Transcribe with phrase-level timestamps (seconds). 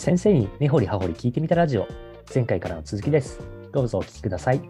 [0.00, 1.86] 先生に根掘り葉掘り聞いてみたラジオ。
[2.34, 3.38] 前回からの続きです。
[3.70, 4.62] どうぞお聞きください。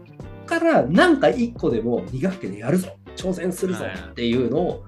[0.45, 2.89] からなんか一個でも2学期でやるぞ。
[3.15, 4.85] 挑戦するぞっていうのを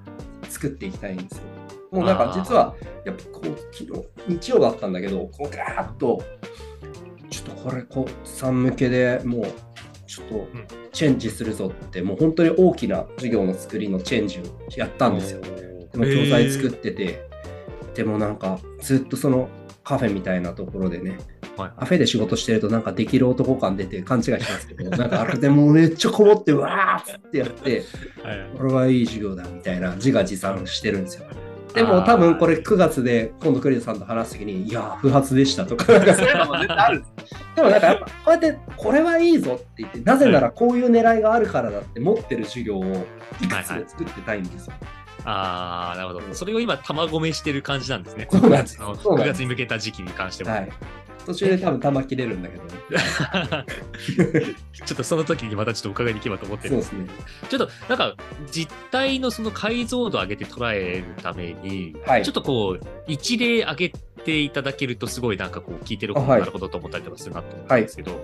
[0.49, 1.45] 作っていきたいんですよ。
[1.93, 3.85] もうなんか実はやっぱこう昨
[4.27, 6.21] 日日曜だったんだけどこうガーッと
[7.31, 9.45] ちょっとこれこうさん向けでもう
[10.09, 10.49] ちょっと
[10.91, 14.43] チェンジするぞってもう本当に大きな授業の作りのチェンジを
[14.77, 15.41] やったんですよ。
[15.41, 17.31] でも教材作ってて、
[17.95, 19.49] でもなんかずっとその
[19.85, 21.19] カフェみたいなところでね。
[21.57, 27.83] はい、カフェで仕事してるとなんかできる男感出て勘違いしますけど、 なんかあれでもうめっちゃこもって、わーってやって、
[28.23, 31.27] はい、これはいい授業だみたいな自画自賛してるんですよ。
[31.75, 37.05] でも多分これ9月で今度クリトさんと話すときに、いや、不発でしたとか、 なんかそういうのも絶対あるん
[37.57, 43.07] でもなんかやっぱこうやってこれはいいぞって言って、なぜならこういう狙いがあるからだって持ってる授業を
[43.41, 44.75] いくつも作ってたいんですよ。
[44.81, 46.35] はいはいああ、なるほど。
[46.35, 48.29] それを今、玉込めしてる感じなんですね。
[48.31, 48.79] そうなんです。
[48.79, 50.53] 9月に向けた時期に関しては。
[50.53, 50.69] はい、
[51.25, 52.65] 途中で多分玉切れるんだけど、
[54.85, 57.17] ちょっとその時にまたちょっと伺いに行けばと思ってるんですそうですね。
[57.49, 58.17] ちょっとなんか
[58.51, 63.93] 実態のその解像度を上げて捉えるために、はい、ちょっとこう一例挙げ
[64.25, 68.21] ていただけるとすごいなんかこう聞いてる方なるほどと思ったりとかするなと思うんですけど、はい、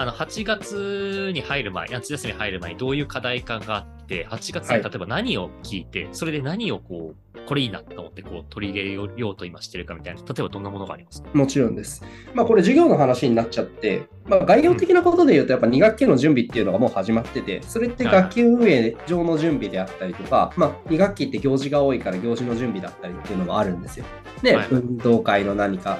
[0.00, 11.28] あの8月に入る前、夏休み入る前にどういう課題感があって、8月に例えば何を聞いて、はい、それで何をこうこれいいなと思ってこう取り入れようと今してるかみたいな、例えばどんなものがありますか？
[11.34, 12.02] もちろんです。
[12.32, 24.06] まあ、これ授業の話になっちゃって、まあ、概要的なことで言うと、やっぱ2学期の準備っていうのがもう始まってて、それって学級運営上の準備であったりとか、まあ、2学期って行事が多いから行事の準備だったりっていうのもあるんですよ。
[24.40, 25.98] で、はい、運動会の何か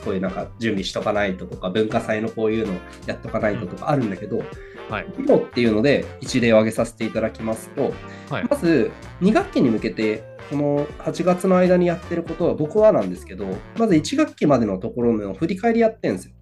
[0.00, 2.74] こういうなんか準備しとかないととか、文化祭のこういうの
[3.06, 4.44] やっとかないととかあるんだけど、うん
[4.90, 7.94] はい、っていうので一例を挙げさせていただきますと、
[8.28, 13.46] はい、まず2学期に向けてこの8月の間にやってることは僕はなんですけど、
[13.78, 16.34] まず1学期までのところの振り返りやってるんですよ。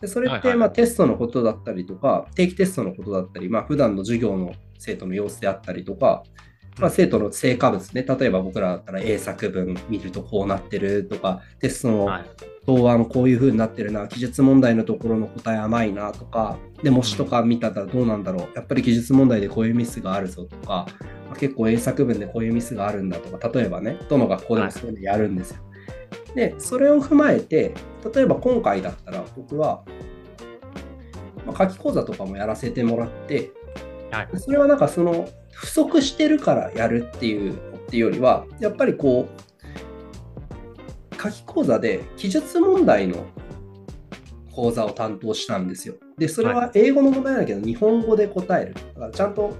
[0.00, 6.24] でそれってまあテストのことだったりとか、定期テストのことだったり、まあ普段の授業の生徒の様子であったりとか、
[6.78, 12.08] まあ、生徒の成果物ね、例えば僕らだったら英作文見るとこうなってるとか、テストの
[12.66, 20.86] 答案こういう風になってるな、記述問題のところの答え甘いなとか、で、模試とか見たらどうなんだろう、やっぱり記述問題でこういうミスがあるぞとか、
[21.28, 25.58] まあ、結構英作文でこういうミスがあるんだとか、例えばね、どの学校でもそういうのやるんですよ。
[26.34, 27.74] で、それを踏まえて、
[28.14, 29.84] 例えば今回だったら僕は、
[31.46, 33.50] まあ、夏季講座とかもやらせてもらって、
[34.10, 43.26] はい、それはなんかその不足してるからやるっていうっていうよりはやっぱりこう夏季講座で記述問題の
[44.50, 45.94] 講座を担当したんですよ。
[46.18, 48.74] でそれは英語の問題だけど日本語で答える。
[48.74, 49.54] だからちゃんと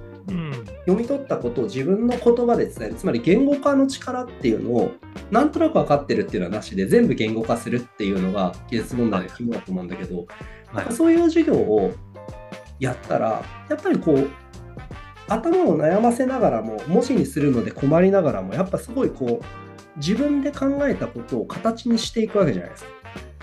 [0.86, 4.92] 読み取ったことを自分の言葉で伝えるつまり言語化の力っていうのを
[5.30, 10.26] なんとなく分かってるっていうのはなしで全部言語化するっていうのが記述問題の肝だと思うんだけど、
[10.66, 11.92] はい、そういう授業を
[12.78, 14.28] やったらやっぱりこう
[15.28, 22.90] 頭を悩ませながらも文字にするので困りながらもやっぱすごいこう自分で考えたことを形にしていくわけじゃないですか。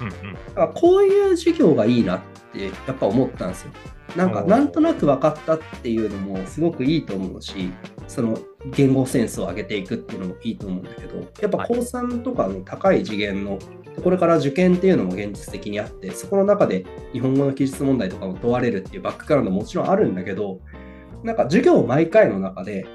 [0.01, 2.19] うんうん、だからこういう授業がいいなっ
[2.53, 3.71] てやっぱ思ったんですよ。
[4.15, 7.71] なんかなんとなく分かったっていうのもすごくいいと思うし
[8.07, 8.39] その
[8.75, 13.59] 言語センスを上げていくっていうのもいいと思うんだけどやっぱ高3とかの高い次元の
[14.03, 20.59] これから受験っていうのも現実的にあってそこの中で日本語の記述問題とかも問われるっていうバックグラウンドももちろんあるんだけど
[21.23, 22.85] なんか授業毎回の中で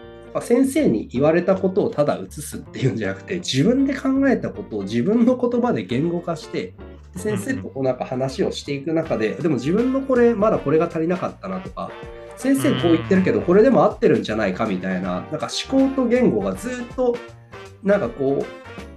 [0.41, 6.75] 先生に言われたことをただ移すっていうんじゃなくて自分で考えたことを自分の言葉で言語化して
[7.15, 11.91] 先生とこうなんか話をしていく中ででも自分のこれまだこれが足りなかったなとか
[12.37, 17.17] 先生こう言ってるけどこれでも合ってるんじゃないかみたいななんか思考と言語がずっと
[17.85, 18.45] なんかこ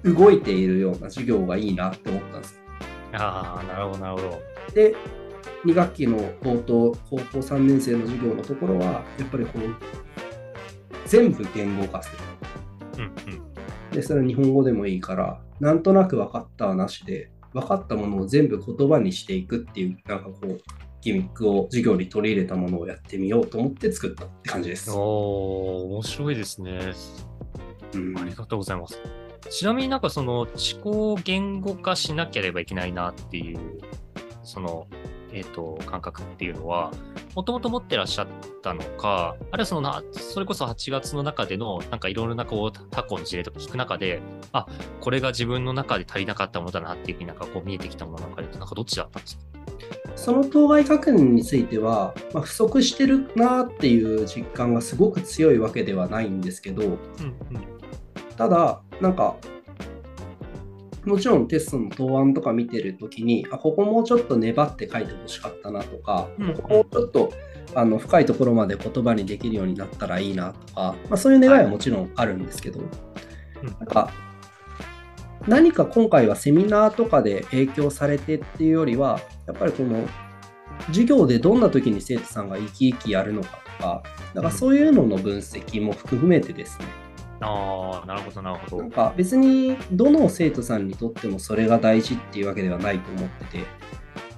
[0.04, 2.59] う動いているような授業がいいなって思ったんです。
[3.14, 4.41] ああなるほどなるほど。
[4.73, 4.96] で
[5.66, 9.76] 2学期の高等高校3年生の授業のところはやっぱりこう
[11.06, 12.18] 全部言語化する。
[12.98, 20.58] うんうん、でそれは日本語でもいいからなんとなく分かったはなしで分かったものを全部言葉にしていくっていうなんかこう
[21.02, 24.92] ギミックを授業に取り入れたものをやってみようと思って作ったって感じです。
[24.92, 26.94] おお面白いですね、
[27.94, 28.18] うん。
[28.18, 29.00] ありがとうございます。
[29.50, 30.50] ちなみになんかその思
[30.84, 33.80] 考を言語化しなければいけないなっていう
[34.44, 34.88] その
[35.34, 36.91] えーと、感覚っていうのは、
[37.35, 38.28] もともと持ってらっしゃっ
[38.62, 44.22] たのか、あるいはそのな、それこそ8月の中での、なんかいろいろなこう他校の事例とか聞く中で、
[44.53, 44.68] あ
[45.02, 49.44] これが自分の中で足りなかったものだなっていうふうになんかこう見えてきたものなんかで、なんかどっちだったんですか？
[50.16, 56.97] その当該確認については、まあ、不足してるなっていう実感がすごく強いわけではないんですけど、うんうん、
[58.35, 59.35] ただ、なんか
[61.08, 67.32] もちろんテストの答案とか見てるときに、あ、ここもうちょっと粘って書いてほしかったなとか、うんここもうちょっと
[67.76, 72.82] あの深いところまで言葉にできるようになったらいいなとか、まあ、そういう願いはもちろんあるんですけど、
[73.80, 74.12] なんか
[75.48, 80.06] 何か今回はセミナーとかで影響されてっていうよりは、やっぱりこの
[80.88, 86.86] 授業でどんな時に生徒さんが生き生きやるのかとか、だからそういうのの分析も含めてですね、
[87.41, 88.91] ああ、なるほど、なるほどなん。
[88.91, 93.59] か別にどの生徒さんにとってもそれが大事っていうわけではないと思ってて、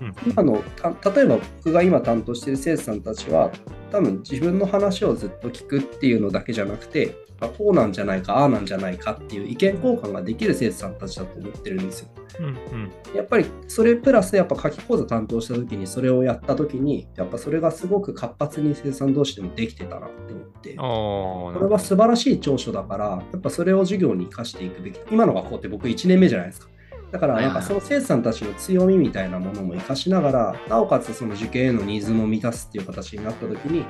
[0.01, 3.51] うん今のた例えば僕が今担当している生徒さんたちは
[3.91, 12.09] 多分自分の話をずっと聞くっていうのだけじゃなくてあこうなんじゃないかああなんじゃないかっていう意見交換ができる生徒さんたちだと思ってるんですよ。
[12.39, 12.91] うんうん。
[13.15, 20.75] やっぱりそれプラスやっぱ書き講座担当した時にそれをやった時にやっぱそれがすごく活発に生徒さん同士でもできてたなって思って。
[20.77, 24.99] ああ、これは素晴らしい長所だから、やっぱそれを授業に生かしていくべき。
[25.11, 26.69] 今の学校って僕1年目じゃないですか。
[27.11, 33.83] だから、なんかその生徒さんたちの強みみたいなものも生かしながら、なおかつその受験へのニーズも満たすっていう形になったときに、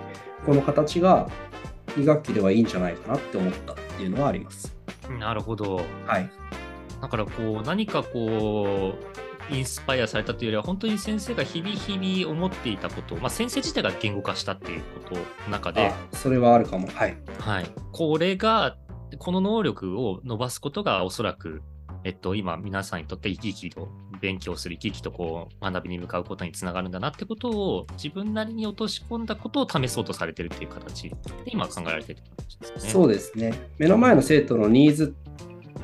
[0.46, 1.30] この形が
[1.90, 4.76] 2学期ではいいんじゃないかなって思ったっていうのはあります。
[5.20, 5.82] なるほど。
[6.06, 6.30] はい。
[7.02, 8.94] だからこう何かこ
[9.50, 16.88] うインスパイアされたというよりは本当に先生が日々日々思っていたこと、まあ、先生自体が言語化したっていうことの中で、あそれはあるかも。
[16.88, 17.18] はい。
[17.40, 18.78] はい、これが
[19.18, 21.62] この能力を伸ばすことがおそらく、
[22.04, 23.90] えっと、今皆さんにとって生き生きと
[24.22, 31.16] 勉強する生き生きとこう学びに向かうことにつながるんだなってことを自分なりに落とし込んだことを試そうとされてるっていう形で
[31.48, 32.90] 今考えられてるって形ですね。
[32.92, 33.54] そうですね。
[33.78, 35.16] 目の前の生徒のニーズ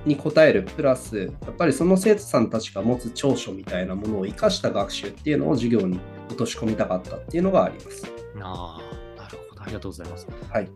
[0.05, 8.05] に応えるプラス、やっぱりその生徒さんたちが持つ長所みたいなものを生かした学習っていうのを授業に落とし込みたかったっていうのがあります。
[8.41, 8.79] あ
[9.17, 9.63] あ、なるほど。
[9.63, 10.27] ありがとうございます。
[10.49, 10.69] はい。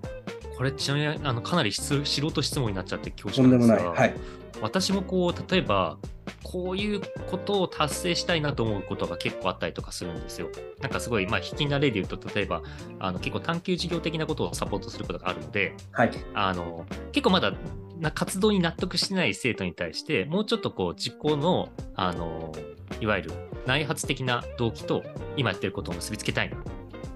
[0.57, 3.77] これちなみにあのかなり質素人質問になっちゃって恐とんでもない。
[3.77, 4.15] 縮なんですが、はい。
[4.61, 5.97] 私もこう例えば
[6.43, 10.49] こういうことを達成したいなと思うことが結構あったりとかするんですよ。
[10.81, 12.63] なんかすごい、まあ、引きな例で言うと例えば
[12.99, 16.11] あの結構探究事業的なことをサポートすることがあるのではい。
[16.33, 17.53] あの結構まだ
[17.99, 22.53] な活動に納得してない生徒に対してもうちょっとこう実行のあの
[23.01, 23.31] いわゆる
[23.65, 25.03] 内発的な動機と
[25.37, 26.57] 今やってることを結びつけたいな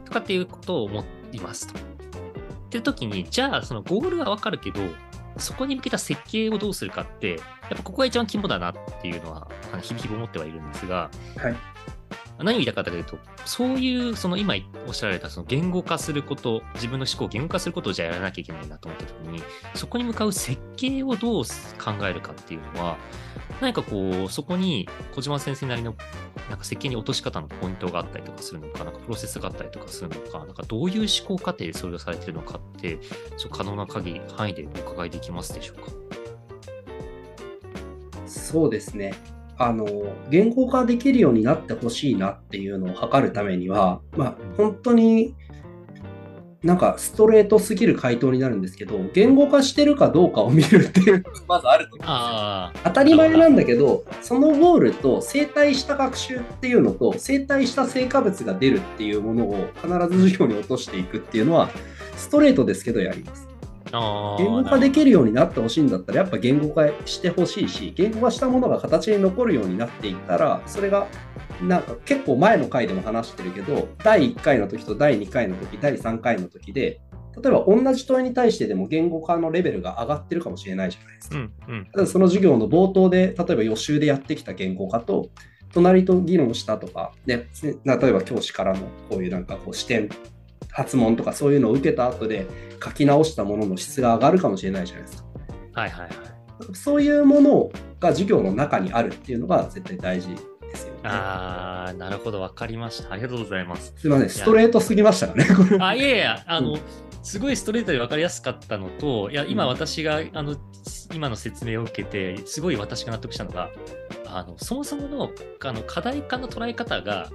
[0.06, 1.80] とかっていうことを思いますと。
[1.80, 1.81] っ
[2.69, 4.81] ていう時にじゃあそのゴールはわかるけど
[5.38, 7.39] そこに向けた設計をどうするかってやっ
[7.69, 11.56] ぱここが一番肝だなっていうのはあの日々思ってはいるんですがはい。
[12.39, 14.56] 何を言いたかったかというと、そういう、その今
[14.88, 19.44] おっしゃられた、その言語化すること、自分の思考を言語化することをじゃあやらなきゃいけないなと思ったときに、
[19.75, 22.97] そこに向かう設計をどう考えるかっていうのは、
[23.62, 25.95] 何かこう、そこに小島先生なりの
[26.50, 33.00] なんか設計に落とし方のポイントがあったりとかするのか、なんかプロセスがあったりとかするのか、なんかどういう思考過程でそれをされてるのかって、
[33.38, 35.91] ちょ可能な限り範囲でお伺いできますでしょうか？
[38.25, 39.13] そうですね。
[39.58, 39.86] あの、
[40.30, 45.36] 言語化できるようになってほしいなっていうのを測るためには、まあ、本当に
[46.64, 52.84] なんかストレートすぎる回答になるんですけど、言語化してるかどうかを見るっていうのが まずあると思うんですよ。
[52.86, 61.69] 当たり前なんだけど、そのゴールと生体した学習っていうのと、生体した成果物が出るっていうものを必ず授業に落としていくっていうのは、
[62.16, 63.53] ストレートですけどやります。
[63.94, 71.07] 言語化できるようになってほしいんだったら、やっぱ言語化してほしいし、言語化したものが形に残るようになっていったら、それが
[71.62, 77.02] なんか結構前の回でも話してるけど、第1回の時と第2回の時、第3回の時で、
[77.42, 81.38] 例えば同じ問いに対してでも言語化のレベルが上がってるかもしれないじゃないですか。
[81.38, 81.85] うんうん。
[81.92, 85.30] ただその授業の冒頭で、例えば予習でやってきた言語化と、
[85.71, 90.09] 隣と議論したとか、で、例えば教師からのこういうなんかこう視点、
[90.73, 92.47] 発問とかそういうのを受けた後で
[92.83, 95.30] 書き直したものの質が上がるかもしれないじゃないですか。
[95.81, 96.11] はいはいはい。
[96.73, 100.37] そういうものが授業の中にあるっていうのが絶対大事で
[100.75, 100.99] すよね。
[101.03, 103.13] ああ、なるほど、わかりました。
[103.13, 103.94] ありがとうございます。
[103.95, 105.77] すいません、ストレートすぎましたかね、これ。
[105.80, 106.80] あ、いやいや、あの、うん
[107.23, 110.57] すごいストレートで分かりやすかったのと、いや、今うん私が、あの、
[111.13, 113.69] 今の説明を受けて、すごい私が納得したのが、
[114.27, 117.30] あの、そもそもの、あの、課題化の捉え方が、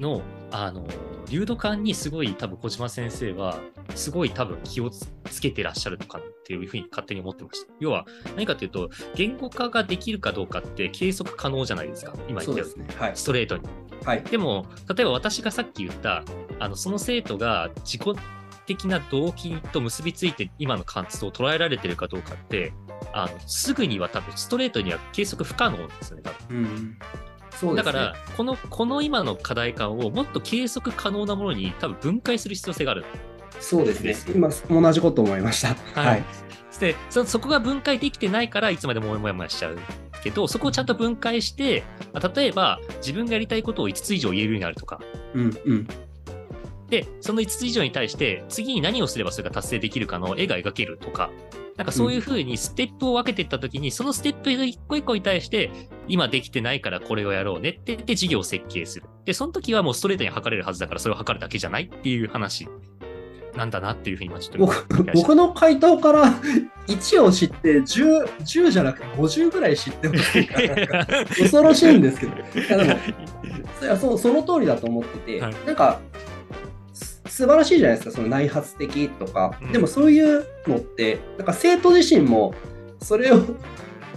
[0.00, 0.88] の、あの、
[1.30, 3.60] 流度感にすごい多分小島先生は、
[3.94, 5.08] すごい多分気をつ
[5.40, 7.72] けてらっしゃるのかなっていうふうに勝手に思ってました。
[7.80, 8.06] 要は、
[8.36, 12.14] 何かというと、言語化ができるかどうかって計測可能じゃないですか。
[12.28, 12.94] 今言ったようにね。
[12.98, 13.12] はい。
[13.14, 13.62] ストレートに。
[14.04, 14.22] はい。
[14.22, 16.24] でも、例えば私がさっき言った、
[16.58, 18.18] あのその生徒が自己
[18.66, 22.72] 的な動機と結びついて今の活動を捉えられてるかどうかって、
[23.12, 26.98] あのすぐには多分ストレートには計測不可能ですよね、多分うん。
[27.66, 27.74] ね。
[27.74, 33.04] だから、この、この今の課題感をもっと計測可能なものに多分分解する必要性がある。
[33.60, 34.16] そうですね。
[34.34, 35.68] 今、同じこと思いました。
[36.00, 36.24] はいはい。
[36.78, 39.78] でそそこが分解できてないからいつまでももやもやしちゃうっ
[40.22, 41.84] けど、そこをちゃんと分解して、
[42.34, 45.00] 例えば自分がやりたいことを5つ以上言えるようになるとか、
[45.34, 45.88] うんうん。
[46.88, 51.30] で、その5つ以上に対して、次に何をすればそれが達成できるかの絵が描けるとか、
[51.78, 55.70] なんかそういうふうにステップを分けていったときに、そのステップ一個一個に対して、
[56.08, 59.06] 今できてないからこれをやろうねって言って事業を設計する。
[59.24, 62.66] で、その時はもうストレートに測れるはずだから、それを測るだけじゃないっていう話
[63.56, 66.34] なんだなっていうふうに今ちょっと僕僕の回答から
[66.88, 72.32] 1を知って10、10じゃなくて50ぐらい知ってほしいから、 恐ろしいんですけど。
[72.32, 76.07] いやでもそうその通りだと思ってて、はいなんかす
[77.38, 79.70] 素晴らしいじゃないですかその内発的とか、うん。
[79.72, 82.52] でもそういうのってなんか生徒自身も
[83.00, 83.40] それを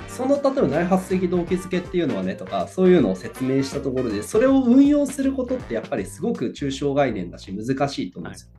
[0.07, 8.49] その例えば内発的動機づけっていうのはねとかそういうのを説明したところでそれを運用することってやっぱりすごく抽象概念だし難しいと思うんですよ。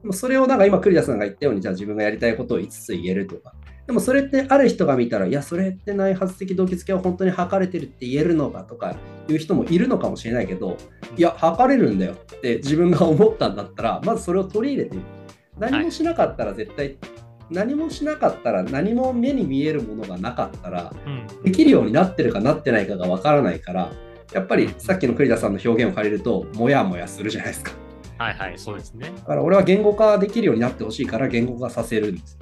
[0.00, 3.52] でもそれをなんか今栗田さんが言ったようにじゃあ自分がやりたいことを5つ言えるとか
[3.86, 8.96] でもそれってある人が見たらいやそれって内発的動機づけは本当に測れてるって言えるのかとか
[9.28, 10.76] いう人もいるのかもしれないけど
[11.16, 15.08] いや測れるんだよって自分が思ったんだったらまずそれを取り入れてみる。
[15.58, 16.98] 何もしなかったら絶対、
[17.50, 21.26] 何もしなかったら何も目に見えるものがなかったらうん。
[21.44, 23.92] できるようになってるかなってないかがわからないから
[24.32, 27.72] やっぱりさっきの栗田さんの表現を借りるとモヤモヤするじゃないですか。
[28.18, 29.12] はいはい、そうですね。
[29.14, 32.38] だから俺は言語化できるようになってほしいから言語化させるんです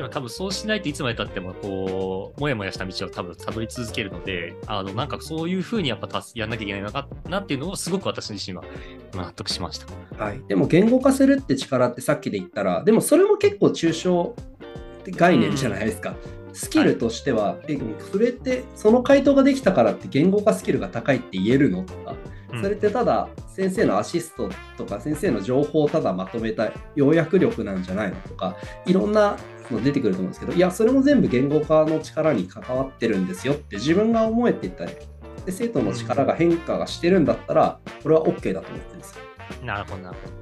[0.00, 8.64] でも多分そうしないといつまでたってもこうもやもやした道を多分たどり続けるのであのなんかそういうふうにやっぱやんなきゃいけないのかなっていうのをすごく私自身は
[9.12, 10.24] 今納得しました。
[10.24, 14.34] はい、でも言語化するって力ってさっきで言ったらでもそれも結構抽象
[15.04, 16.14] 概念じゃないですか、
[16.54, 17.78] スキルとしては、え
[18.10, 22.29] それってその回答ができたからって言語化スキルが高いって言えるのとか、うん
[22.60, 29.36] それってただ先生のアシストとか先生の情報をただまとめた要約力なんじゃないのとかいろんな
[29.70, 34.92] の出てくると思うんですけどいやそれも全部言語化の力に関わってるんですよって自分が思えていったり
[35.46, 39.30] で生徒の力が変化がしてるんだったらこれは OK だと思ってるんですよ
[39.64, 40.40] なるほどなるほど。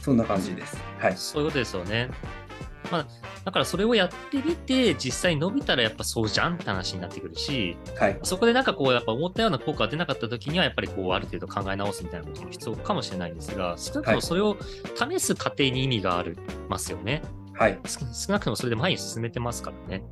[0.00, 0.76] そんな感じです。
[0.98, 1.16] はい。
[1.16, 2.08] そういうことですよね。
[2.90, 3.06] まあ、
[3.44, 8.18] だからそれをやってみて、実際伸びたらやっぱそうじゃんって話になってくるし、はい。
[8.22, 14.56] そこでなんかこう、やっぱ思ったような効果が出なかった時には、やっぱりこう、ある程度考え直すみたいなことも必要かもしれないんですが、少なくともそれを
[15.10, 16.36] 試す過程に意味があり
[16.68, 17.22] ますよね。
[17.54, 17.78] はい。
[17.86, 20.04] 少少なくともそれで前に進めてますからね。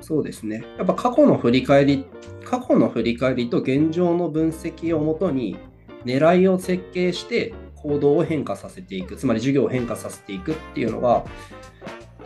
[0.00, 0.64] そうですね。
[0.78, 2.06] やっぱ過去の振り返り、
[2.44, 5.56] 過去の振り返りと現状の分析をもとに、
[6.04, 11.24] 狙いを設計して行動を変化させていく、つまり授業を変化させていくっていうのが、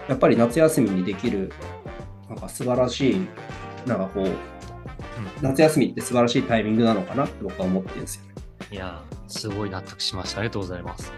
[0.08, 1.52] やっぱり夏休みにできる、
[2.28, 3.26] なんか素晴らしい、
[3.86, 4.28] なんかこう、
[5.40, 8.34] 夏休みって素晴らしいタイミングなのかなって僕は思ってるんですよね。
[8.72, 10.40] いやー、すごい納得しました。
[10.40, 11.12] ありがとうございます。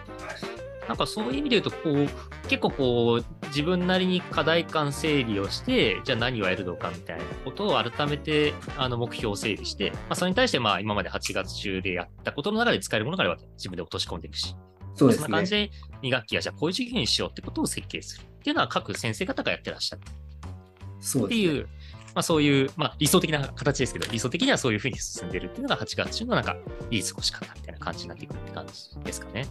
[0.87, 14.57] なんかそういう意味で言うと、こう、結構こう、自分なりに課題感整理をして、じゃあ何をやるのかみたいなことを改めて、あの、目標を整理して、まあ、それに対して、まあ、今まで8月中でやったことの中で使えるものがあれば自分で落とし込んでいくし、
[14.97, 15.51] そうですねそんな感じ。
[15.51, 15.71] で
[16.03, 20.03] 2学期はじゃあこういう授業にしようってことを設計するっていうのは各先生方がやってらっしゃる。
[20.03, 21.69] っていう、
[22.15, 26.57] まあそういう、まあ理想的な形ですけど、理想的にはそういうふうに進んでるっていうのが8月中のなんか
[26.91, 28.73] いい過ごし方みたいな感じになっていくって感じ
[29.05, 29.47] ですかね。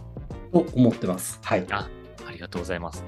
[0.52, 1.38] と思ってます。
[1.42, 1.66] はい。
[1.70, 1.88] あ、
[2.26, 3.04] ありがとうございます。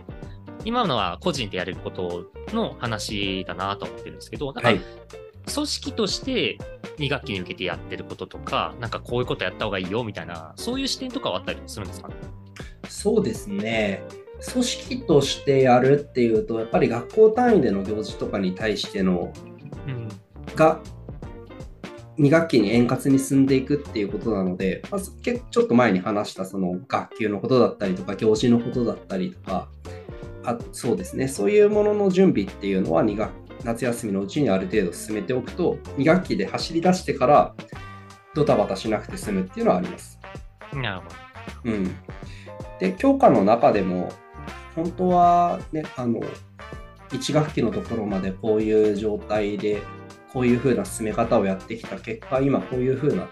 [0.65, 4.81] 今のは個人でやれることの話だなと思ってるんですけど、なんかはい。
[5.53, 6.59] 組織として
[6.99, 12.09] 2学期に向けてやってることとか、なんかこういうことやった方がいいよみたいな、そういう視点とかはあったりするんですか？
[12.09, 12.15] ね。
[12.87, 14.03] そうですね。
[14.53, 19.33] 組織としてやるっていうと、やっぱり学校単位での行事とかに対しての
[19.87, 20.09] うん。
[20.55, 20.81] が
[22.19, 29.69] 2学期に円滑に進んでいくっていうことなので、まずけちょっと前に話したその学級のことだったりとか行事のことだったりとか
[30.49, 33.31] あそうですねそういうものの準備っていうのは2学
[33.65, 37.55] 夏休みのうちにある程度進めておくと2学期で走り出してから
[38.35, 40.19] ドタバタしなくて済むっていうのはあります。
[40.73, 41.17] なるほど。
[41.65, 41.97] うん、
[42.79, 44.11] で教科の中でも
[44.75, 46.21] 本当はねあの
[47.11, 49.83] 1学期のところまでこういう状態で
[50.33, 53.29] こういう風な進め方をやってきた結果今こういう風な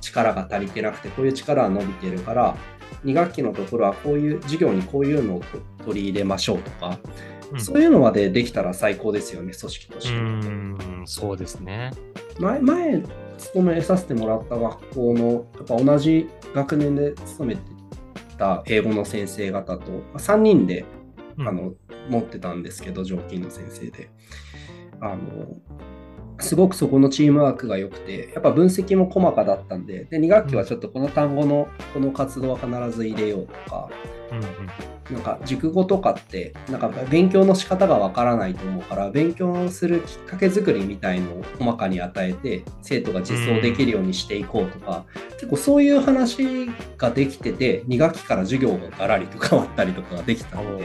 [0.00, 2.56] 力が足りてなくてこういう力が伸びてるから
[3.04, 5.42] 2学期のところはこういう授業にこういうのを
[5.84, 10.14] 取り入れましょうとか、うんそういうのまでできたら最高ですよね組織として。
[10.14, 11.90] うーん、そうですね。
[12.38, 13.02] 前前
[13.38, 17.62] 勤めさせてもらった学校のやっぱ同じ学年で勤めて
[18.38, 20.84] た英語の先生方と3人で
[21.38, 21.72] うんあの
[22.08, 24.10] 持ってたんですけど常勤の先生で
[25.00, 25.18] あの
[26.40, 33.88] すごくそこのチームワークが良くて、やっぱ分析も細かだったんで、で2学期はちょっとこの単語のこの活動は必ず入れようとか、
[34.30, 34.46] うんうん
[35.10, 50.84] なんか熟語とかって、なんか勉強の仕方がわからないと思うから、勉強するきっかけ作りみたいのを細かに与えて、生徒が実装できるようにしていこうとか、結構そういう話ができてて、2学期から授業がガラリと変わったりとかができたので、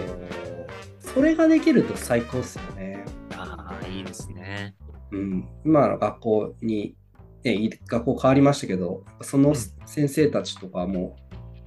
[0.99, 3.05] それができると最高っすよね。
[3.35, 4.73] ああ、いいですね。
[5.11, 6.95] うん、今の学校に、
[7.43, 9.53] ね、い学校変わりましたけど、その
[9.85, 11.15] 先生たちとかも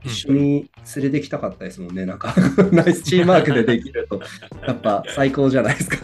[0.05, 2.07] 一緒に連れてきたかったですもんね。
[2.07, 2.35] なんか、
[2.73, 4.21] ナイスチームワークでできると、
[4.67, 5.99] やっぱ最高じゃないですか。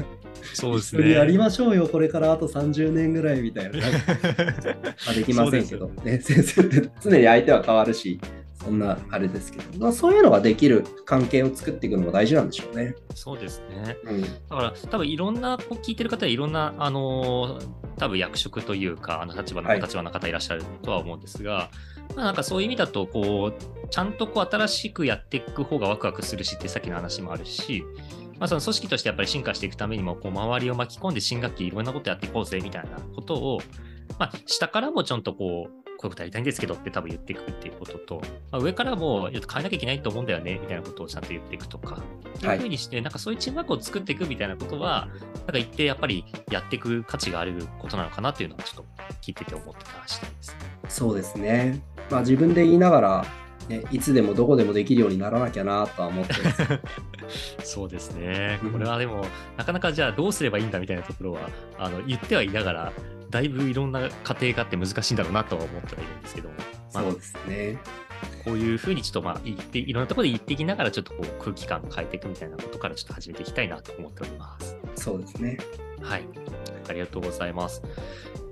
[0.52, 1.38] そうです一緒にやりね。
[1.38, 3.78] ましょうよ、これからあと30年ぐらいみたいな。
[3.80, 8.20] まあできませんけど、ね、先生って常に相手は変わるし、
[8.64, 12.94] そんなあれですけど、まあ、そういうのができる関係を作っていくのも大事なんでしょうね。
[13.14, 13.96] そうですね。
[14.04, 21.70] うん、だから、多分いろんな、こう聞いてる方はいろんな、あのー多分役職というか、あの立場の、はい立場の方いらっしゃるとは思うんですが、
[22.16, 27.84] まあ、なんかそういう意味だと、こう、ちゃんとこう新しくやっていく方がワクワクするしってさっきの話もあるし、
[28.38, 33.60] まあ、その組織としてやっぱり進化していくためにも、こう周りを巻き込んで新学期いろんなことやっていこうぜみたいなことを、
[34.18, 42.02] まあ、下からもちゃんとこう、こういうことやりたいんですけどって多分言っていくっていうことと、まあ、上からも変えなきゃいけないと思うんだよねみたいなことをちゃんと言っていくとか、
[42.36, 48.84] っていうふうにして、なんかそういうチームワークを作っていくみたいなことは、なんか一定やっぱりやっていく価値があることなのかなっていうのはちょっと
[49.22, 50.56] 聞いてて思ってた次第です。
[50.88, 51.80] そうですね。
[52.10, 53.26] まあ自分で言いながら、
[53.68, 56.80] ね、いつでもどこでもできるようにならなきゃなとは思ってます。
[57.64, 58.72] そうですねうん。
[58.72, 59.24] これはでも、
[59.56, 62.92] なかなかじゃあどうすればいいんだみたいなところは、あの言ってはいながら、
[63.30, 66.54] だいぶいろんな過程があって難しいんだろうなとは思ってはいるんですけども、
[66.92, 67.78] まあそうですね。
[68.44, 74.76] こういうふうにちょっとまあ言って、いろんなところで言っていきながら、ちょっとこう空気感を変えていくみたいなことからちょっと始めていきたいなと思っております。
[74.94, 75.58] そうですね。
[76.02, 76.24] はい。
[76.88, 77.82] ありがとうございます。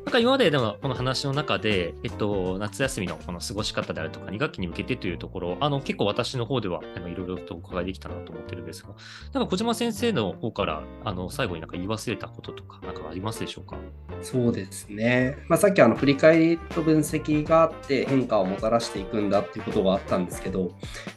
[0.05, 8.91] なんか今まででもこの話の中で、えっと、夏休みのこの過ごし方であるとか、2学期に向けてというところ、あの結構私の方ではいろいろとお伺いできたなと思ってるんですが、
[9.33, 13.77] なんか小島先生の方からあの最後になんか言い忘れたこととか、なんかありますでしょうか？
[14.23, 15.39] そうですね。
[15.49, 20.73] まあ、さっきあの振り返りと分析があって変化をもたらしていくんだっていうことがあったんですけど、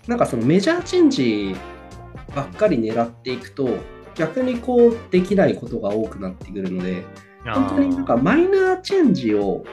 [0.07, 1.55] なんかそのメジャーチェンジ
[2.33, 3.67] ばっかり狙っていくと、
[4.13, 7.03] 逆にこうできないことが多くなってくるので、
[7.53, 9.63] 本当になんかマイナーチェンジを、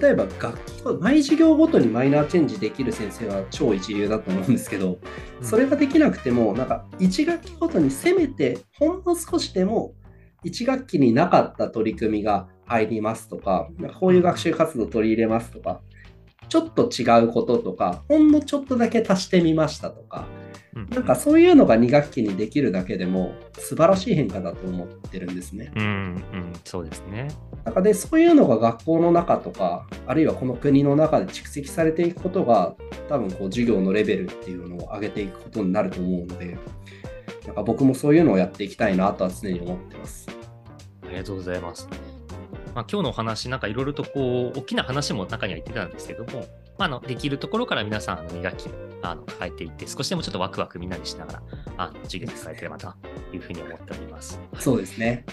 [0.00, 4.98] 例えば学期ご毎授業ごとにマイナーチェンジできる先生は超一流だと思うんですけど、
[5.40, 9.94] それができなくても、なんか1学期ごとにせめてほんの少しでも
[10.44, 15.80] 1学期になかった取り組みが入りますとか、なんかこういう学習活動取り入れますとか、
[16.48, 20.43] ちょっと違うこととか、ほんのちょっとだけ足してみましたとか、うん
[20.74, 25.72] なんかそういうのが2学期にできるだけでも素晴らしい変化だと思ってるんですね。
[25.76, 25.86] うん、う
[26.36, 27.28] ん、そうですね。
[27.64, 32.74] なんかでそういうのが学校の中とか、あるいはこの国の中で蓄積されていくことが、
[33.08, 36.58] 多分こう授業のレベルっていうのを上げていくことになると思うので、
[37.46, 40.28] なんか僕もそういうのをやっていきたいなとは常に思ってます。
[41.06, 41.88] ありがとうございます。
[42.74, 46.44] まあ、今日のお話、なんかいろいろとこう、大きな話も中には言ってたんですけども、
[46.78, 48.70] まあ、あのできるところから皆さん、あの2学期
[49.02, 51.42] あの抱えていって、少しでもちょっとワクワクみんなにしながら、
[51.76, 52.96] あの授業に伝えてればな
[53.30, 54.40] というふうに思っております。
[54.58, 55.24] そうですね。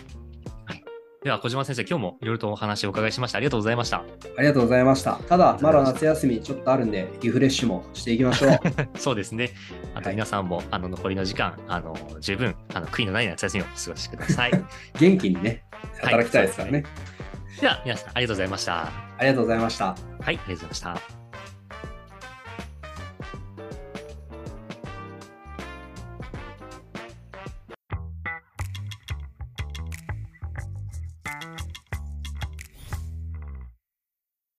[1.23, 3.37] では、小島先生、今日もいろいろとお話をお伺いしました。
[3.37, 3.97] ありがとうございました。
[3.97, 5.19] ありがとうございました。
[5.29, 8.59] ただ、まだ夏休みちょっとあるんで、リフレッシュもしていきましょう。
[8.97, 9.51] そうですね。
[9.93, 14.51] あと皆さんも、あの残りの時間、あの十分あの悔いのない夏休みをお過ごしください。
[14.99, 15.63] 元気にね、
[15.99, 16.85] 働きたいですからね。
[17.59, 18.85] では、皆さんありがとうございました。
[18.85, 19.85] ありがとうございました。
[19.85, 21.20] はい、ありがとうございました。